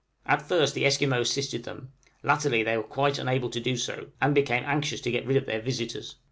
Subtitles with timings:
[0.25, 1.91] At first the Esquimaux assisted them;
[2.23, 5.45] latterly they were quite unable to do so, and became anxious to get rid of
[5.45, 6.15] their visitors.